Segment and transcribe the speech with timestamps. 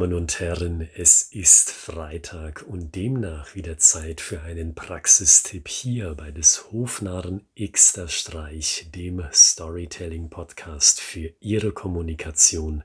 [0.00, 6.30] Damen und Herren, es ist Freitag und demnach wieder Zeit für einen Praxistipp hier bei
[6.30, 12.82] des Hofnarren Xter Streich, dem Storytelling-Podcast für Ihre Kommunikation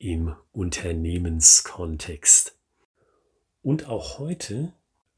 [0.00, 2.56] im Unternehmenskontext.
[3.62, 4.72] Und auch heute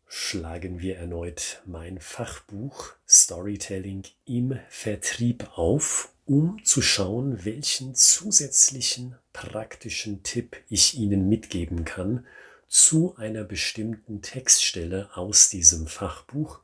[0.07, 10.23] schlagen wir erneut mein Fachbuch Storytelling im Vertrieb auf um zu schauen, welchen zusätzlichen praktischen
[10.23, 12.27] Tipp ich Ihnen mitgeben kann
[12.69, 16.61] zu einer bestimmten Textstelle aus diesem Fachbuch.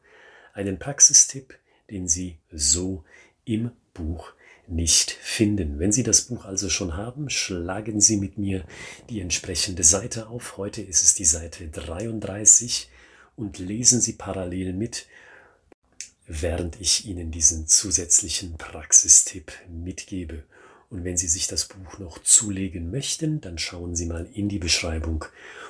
[0.55, 1.55] Einen Praxistipp,
[1.91, 3.05] den Sie so
[3.45, 4.33] im Buch
[4.67, 5.79] nicht finden.
[5.79, 8.65] Wenn Sie das Buch also schon haben, schlagen Sie mit mir
[9.09, 10.57] die entsprechende Seite auf.
[10.57, 12.89] Heute ist es die Seite 33
[13.37, 15.07] und lesen Sie parallel mit
[16.29, 20.45] während ich Ihnen diesen zusätzlichen Praxistipp mitgebe.
[20.91, 24.59] Und wenn Sie sich das Buch noch zulegen möchten, dann schauen Sie mal in die
[24.59, 25.25] Beschreibung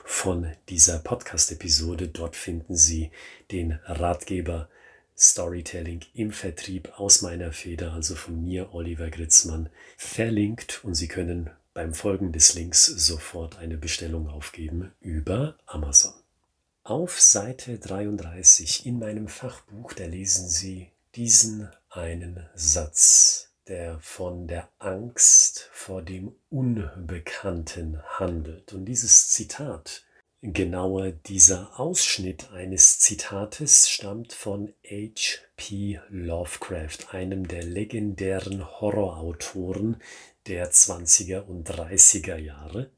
[0.04, 2.08] von dieser Podcast-Episode.
[2.08, 3.10] Dort finden Sie
[3.50, 4.68] den Ratgeber
[5.16, 10.84] Storytelling im Vertrieb aus meiner Feder, also von mir, Oliver Gritzmann, verlinkt.
[10.84, 16.12] Und Sie können beim Folgen des Links sofort eine Bestellung aufgeben über Amazon.
[16.84, 24.68] Auf Seite 33 in meinem Fachbuch, da lesen Sie diesen einen Satz, der von der
[24.78, 28.72] Angst vor dem Unbekannten handelt.
[28.72, 30.04] Und dieses Zitat,
[30.40, 36.00] genauer dieser Ausschnitt eines Zitates, stammt von H.P.
[36.08, 40.00] Lovecraft, einem der legendären Horrorautoren
[40.46, 42.90] der 20er und 30er Jahre,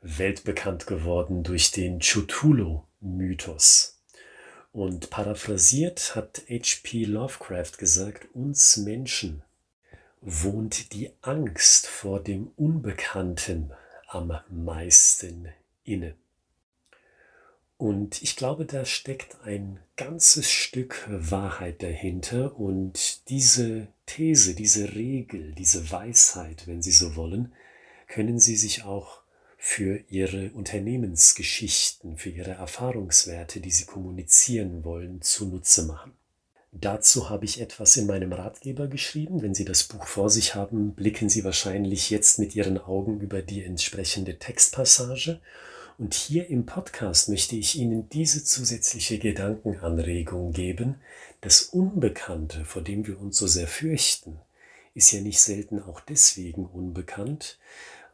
[0.00, 4.02] weltbekannt geworden durch den Cthulhu Mythos.
[4.72, 7.04] Und paraphrasiert hat H.P.
[7.04, 9.42] Lovecraft gesagt, uns Menschen
[10.28, 13.70] wohnt die Angst vor dem Unbekannten
[14.08, 15.48] am meisten
[15.84, 16.16] inne.
[17.78, 22.58] Und ich glaube, da steckt ein ganzes Stück Wahrheit dahinter.
[22.58, 27.52] Und diese These, diese Regel, diese Weisheit, wenn Sie so wollen,
[28.08, 29.20] können Sie sich auch
[29.56, 36.12] für ihre Unternehmensgeschichten, für ihre Erfahrungswerte, die sie kommunizieren wollen, zunutze machen.
[36.78, 39.40] Dazu habe ich etwas in meinem Ratgeber geschrieben.
[39.40, 43.40] Wenn Sie das Buch vor sich haben, blicken Sie wahrscheinlich jetzt mit Ihren Augen über
[43.40, 45.40] die entsprechende Textpassage.
[45.96, 50.96] Und hier im Podcast möchte ich Ihnen diese zusätzliche Gedankenanregung geben.
[51.40, 54.38] Das Unbekannte, vor dem wir uns so sehr fürchten,
[54.92, 57.58] ist ja nicht selten auch deswegen unbekannt,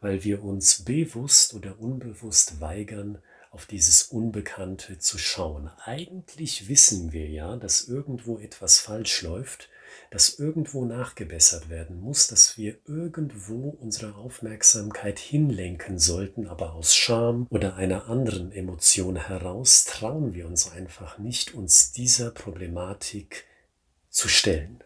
[0.01, 3.19] weil wir uns bewusst oder unbewusst weigern,
[3.53, 5.71] auf dieses Unbekannte zu schauen.
[5.85, 9.69] Eigentlich wissen wir ja, dass irgendwo etwas falsch läuft,
[10.11, 17.47] dass irgendwo nachgebessert werden muss, dass wir irgendwo unsere Aufmerksamkeit hinlenken sollten, aber aus Scham
[17.51, 23.45] oder einer anderen Emotion heraus trauen wir uns einfach nicht, uns dieser Problematik
[24.09, 24.83] zu stellen.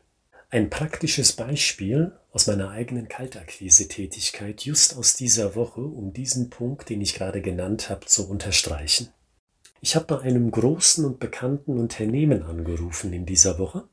[0.48, 7.00] Ein praktisches Beispiel aus meiner eigenen Kaltakquise-Tätigkeit just aus dieser Woche, um diesen Punkt, den
[7.00, 9.08] ich gerade genannt habe, zu unterstreichen.
[9.80, 13.88] Ich habe bei einem großen und bekannten Unternehmen angerufen in dieser Woche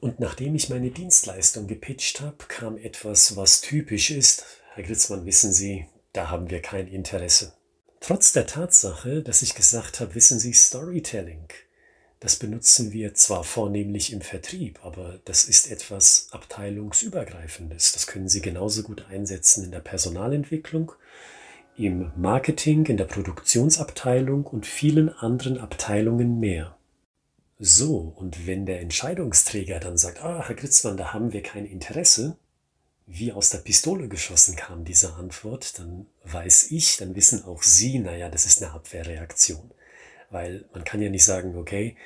[0.00, 4.44] und nachdem ich meine Dienstleistung gepitcht habe, kam etwas, was typisch ist.
[4.74, 7.52] Herr Gritzmann, wissen Sie, da haben wir kein Interesse.
[7.98, 11.48] Trotz der Tatsache, dass ich gesagt habe, wissen Sie, Storytelling
[12.20, 17.92] das benutzen wir zwar vornehmlich im Vertrieb, aber das ist etwas abteilungsübergreifendes.
[17.92, 20.92] Das können Sie genauso gut einsetzen in der Personalentwicklung,
[21.76, 26.76] im Marketing, in der Produktionsabteilung und vielen anderen Abteilungen mehr.
[27.60, 32.36] So, und wenn der Entscheidungsträger dann sagt, ah, Herr Gritzmann, da haben wir kein Interesse,
[33.06, 37.98] wie aus der Pistole geschossen kam diese Antwort, dann weiß ich, dann wissen auch Sie,
[38.00, 39.70] naja, das ist eine Abwehrreaktion.
[40.30, 41.96] Weil man kann ja nicht sagen, okay,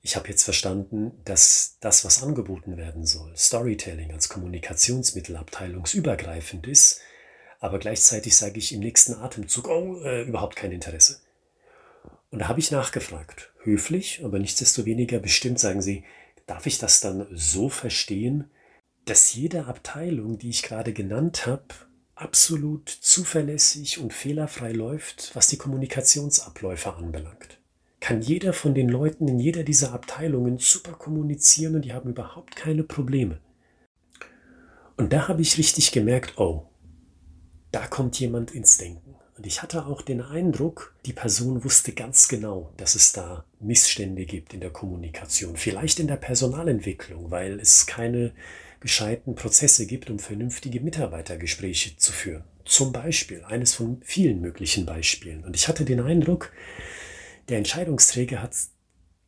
[0.00, 7.00] ich habe jetzt verstanden, dass das, was angeboten werden soll, Storytelling als Kommunikationsmittel abteilungsübergreifend ist,
[7.60, 11.20] aber gleichzeitig sage ich im nächsten Atemzug, oh, äh, überhaupt kein Interesse.
[12.30, 16.04] Und da habe ich nachgefragt, höflich, aber nichtsdestoweniger bestimmt sagen sie,
[16.46, 18.50] darf ich das dann so verstehen,
[19.04, 21.66] dass jede Abteilung, die ich gerade genannt habe,
[22.20, 27.58] absolut zuverlässig und fehlerfrei läuft, was die Kommunikationsabläufe anbelangt.
[28.00, 32.56] Kann jeder von den Leuten in jeder dieser Abteilungen super kommunizieren und die haben überhaupt
[32.56, 33.40] keine Probleme.
[34.96, 36.66] Und da habe ich richtig gemerkt, oh,
[37.70, 39.14] da kommt jemand ins Denken.
[39.36, 44.24] Und ich hatte auch den Eindruck, die Person wusste ganz genau, dass es da Missstände
[44.26, 48.32] gibt in der Kommunikation, vielleicht in der Personalentwicklung, weil es keine
[48.80, 52.44] gescheiten Prozesse gibt, um vernünftige Mitarbeitergespräche zu führen.
[52.64, 55.44] Zum Beispiel, eines von vielen möglichen Beispielen.
[55.44, 56.52] Und ich hatte den Eindruck,
[57.48, 58.54] der Entscheidungsträger hat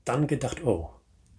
[0.05, 0.91] dann gedacht, oh,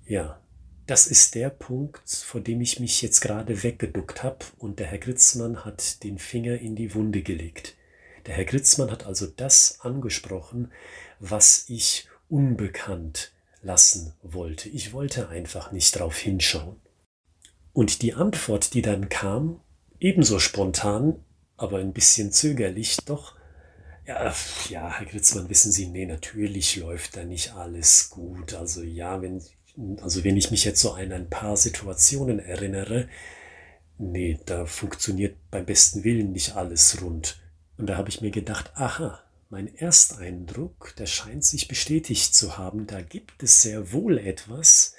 [0.05, 0.41] ja,
[0.87, 4.97] das ist der Punkt, vor dem ich mich jetzt gerade weggeduckt habe und der Herr
[4.97, 7.75] Gritzmann hat den Finger in die Wunde gelegt.
[8.25, 10.71] Der Herr Gritzmann hat also das angesprochen,
[11.19, 13.31] was ich unbekannt
[13.61, 14.69] lassen wollte.
[14.69, 16.80] Ich wollte einfach nicht drauf hinschauen.
[17.73, 19.61] Und die Antwort, die dann kam,
[19.99, 21.23] ebenso spontan,
[21.57, 23.35] aber ein bisschen zögerlich, doch,
[24.05, 24.33] ja,
[24.69, 28.53] ja, Herr Gritzmann, wissen Sie, nee, natürlich läuft da nicht alles gut.
[28.55, 29.41] Also ja, wenn,
[30.01, 33.07] also wenn ich mich jetzt so an ein paar Situationen erinnere,
[33.97, 37.39] nee, da funktioniert beim besten Willen nicht alles rund.
[37.77, 42.87] Und da habe ich mir gedacht, aha, mein Ersteindruck, der scheint sich bestätigt zu haben,
[42.87, 44.95] da gibt es sehr wohl etwas,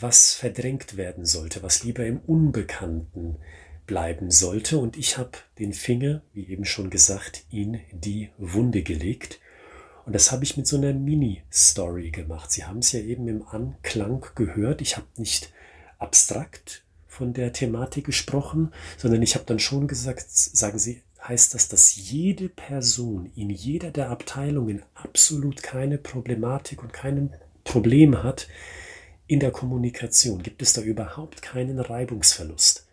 [0.00, 3.36] was verdrängt werden sollte, was lieber im Unbekannten
[3.86, 4.78] bleiben sollte.
[4.78, 9.40] Und ich habe den Finger, wie eben schon gesagt, in die Wunde gelegt.
[10.06, 12.50] Und das habe ich mit so einer Mini-Story gemacht.
[12.50, 14.80] Sie haben es ja eben im Anklang gehört.
[14.80, 15.52] Ich habe nicht
[15.98, 21.68] abstrakt von der Thematik gesprochen, sondern ich habe dann schon gesagt, sagen Sie, heißt das,
[21.68, 27.34] dass jede Person in jeder der Abteilungen absolut keine Problematik und kein
[27.64, 28.48] Problem hat
[29.28, 30.42] in der Kommunikation.
[30.42, 32.86] Gibt es da überhaupt keinen Reibungsverlust?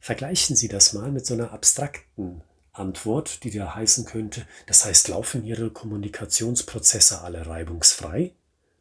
[0.00, 5.08] Vergleichen Sie das mal mit so einer abstrakten Antwort, die da heißen könnte, das heißt,
[5.08, 8.32] laufen Ihre Kommunikationsprozesse alle reibungsfrei?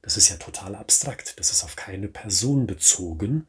[0.02, 3.48] Das ist ja total abstrakt, das ist auf keine Person bezogen,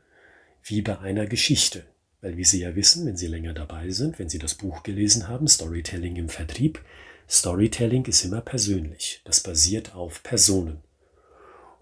[0.64, 1.84] wie bei einer Geschichte.
[2.20, 5.28] Weil wie Sie ja wissen, wenn Sie länger dabei sind, wenn Sie das Buch gelesen
[5.28, 6.84] haben, Storytelling im Vertrieb,
[7.28, 9.22] Storytelling ist immer persönlich.
[9.24, 10.82] Das basiert auf Personen.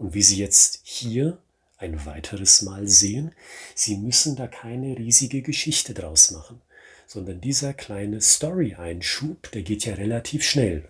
[0.01, 1.37] Und wie Sie jetzt hier
[1.77, 3.35] ein weiteres Mal sehen,
[3.75, 6.59] Sie müssen da keine riesige Geschichte draus machen,
[7.05, 10.89] sondern dieser kleine Story-Einschub, der geht ja relativ schnell.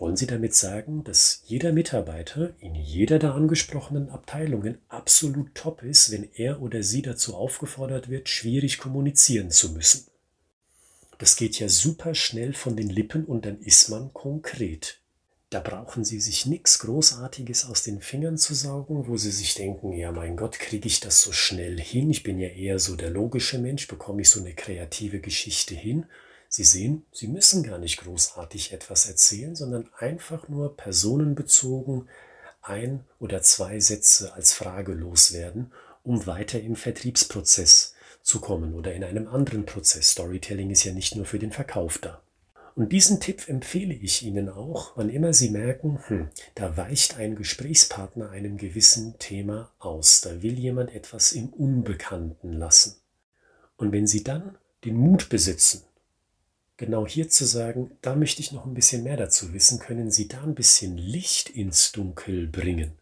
[0.00, 6.10] Wollen Sie damit sagen, dass jeder Mitarbeiter in jeder der angesprochenen Abteilungen absolut top ist,
[6.10, 10.08] wenn er oder sie dazu aufgefordert wird, schwierig kommunizieren zu müssen?
[11.18, 14.98] Das geht ja super schnell von den Lippen und dann ist man konkret.
[15.50, 19.92] Da brauchen Sie sich nichts Großartiges aus den Fingern zu saugen, wo Sie sich denken,
[19.92, 22.10] ja mein Gott, kriege ich das so schnell hin?
[22.10, 26.04] Ich bin ja eher so der logische Mensch, bekomme ich so eine kreative Geschichte hin?
[26.50, 32.08] Sie sehen, Sie müssen gar nicht großartig etwas erzählen, sondern einfach nur personenbezogen
[32.60, 35.72] ein oder zwei Sätze als Frage loswerden,
[36.04, 40.10] um weiter im Vertriebsprozess zu kommen oder in einem anderen Prozess.
[40.10, 42.20] Storytelling ist ja nicht nur für den Verkauf da.
[42.78, 47.34] Und diesen Tipp empfehle ich Ihnen auch, wann immer Sie merken, hm, da weicht ein
[47.34, 52.94] Gesprächspartner einem gewissen Thema aus, da will jemand etwas im Unbekannten lassen.
[53.78, 55.82] Und wenn Sie dann den Mut besitzen,
[56.76, 60.28] genau hier zu sagen, da möchte ich noch ein bisschen mehr dazu wissen, können Sie
[60.28, 62.92] da ein bisschen Licht ins Dunkel bringen.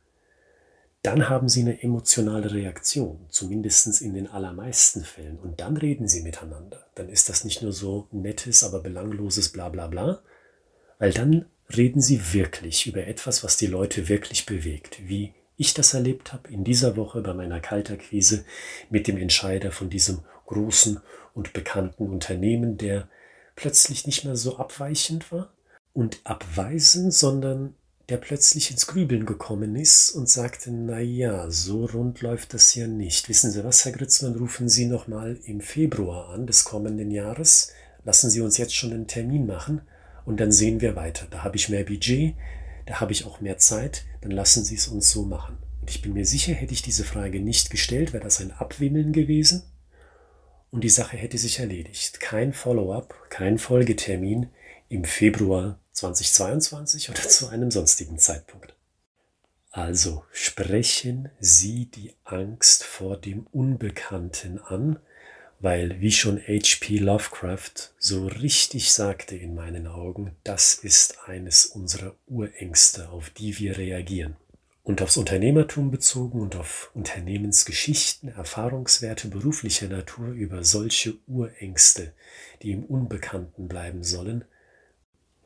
[1.06, 5.38] Dann haben Sie eine emotionale Reaktion, zumindest in den allermeisten Fällen.
[5.38, 6.85] Und dann reden Sie miteinander.
[6.97, 10.23] Dann ist das nicht nur so nettes, aber belangloses Blablabla, bla bla,
[10.99, 11.44] weil dann
[11.76, 14.99] reden Sie wirklich über etwas, was die Leute wirklich bewegt.
[15.06, 18.44] Wie ich das erlebt habe in dieser Woche bei meiner Kalterquise
[18.91, 21.01] mit dem Entscheider von diesem großen
[21.34, 23.08] und bekannten Unternehmen, der
[23.55, 25.53] plötzlich nicht mehr so abweichend war
[25.94, 27.77] und abweisend, sondern
[28.08, 32.86] der plötzlich ins Grübeln gekommen ist und sagte, na ja, so rund läuft das ja
[32.86, 33.29] nicht.
[33.29, 37.72] Wissen Sie was, Herr Gritzmann, rufen Sie noch mal im Februar an des kommenden Jahres.
[38.05, 39.81] Lassen Sie uns jetzt schon einen Termin machen
[40.25, 41.27] und dann sehen wir weiter.
[41.31, 42.34] Da habe ich mehr Budget,
[42.86, 45.58] da habe ich auch mehr Zeit, dann lassen Sie es uns so machen.
[45.81, 49.13] Und ich bin mir sicher, hätte ich diese Frage nicht gestellt, wäre das ein Abwimmeln
[49.13, 49.65] gewesen
[50.70, 52.20] und die Sache hätte sich erledigt.
[52.20, 54.48] Kein Follow-up, kein Folgetermin
[54.88, 58.74] im Februar 2022 oder zu einem sonstigen Zeitpunkt.
[59.70, 64.98] Also sprechen Sie die Angst vor dem Unbekannten an,
[65.60, 66.98] weil, wie schon H.P.
[66.98, 73.76] Lovecraft so richtig sagte in meinen Augen, das ist eines unserer Urängste, auf die wir
[73.78, 74.36] reagieren
[74.86, 82.12] und aufs Unternehmertum bezogen und auf Unternehmensgeschichten, Erfahrungswerte beruflicher Natur über solche Urängste,
[82.62, 84.44] die im Unbekannten bleiben sollen,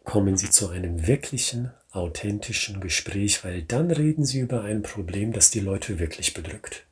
[0.04, 5.50] kommen Sie zu einem wirklichen, authentischen Gespräch, weil dann reden Sie über ein Problem, das
[5.50, 6.86] die Leute wirklich bedrückt.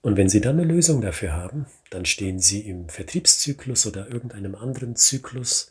[0.00, 4.54] Und wenn Sie dann eine Lösung dafür haben, dann stehen Sie im Vertriebszyklus oder irgendeinem
[4.54, 5.70] anderen Zyklus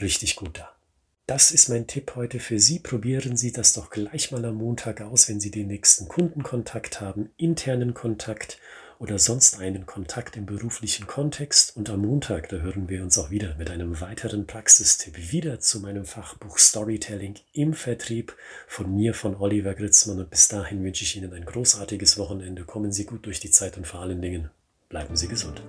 [0.00, 0.72] richtig gut da.
[1.26, 2.78] Das ist mein Tipp heute für Sie.
[2.78, 7.30] Probieren Sie das doch gleich mal am Montag aus, wenn Sie den nächsten Kundenkontakt haben,
[7.36, 8.58] internen Kontakt
[9.02, 11.76] oder sonst einen Kontakt im beruflichen Kontext.
[11.76, 15.80] Und am Montag, da hören wir uns auch wieder mit einem weiteren Praxistipp wieder zu
[15.80, 18.36] meinem Fachbuch Storytelling im Vertrieb
[18.68, 20.20] von mir, von Oliver Gritzmann.
[20.20, 22.64] Und bis dahin wünsche ich Ihnen ein großartiges Wochenende.
[22.64, 24.50] Kommen Sie gut durch die Zeit und vor allen Dingen
[24.88, 25.64] bleiben Sie gesund.